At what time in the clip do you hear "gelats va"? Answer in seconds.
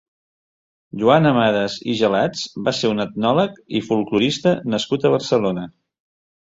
2.01-2.73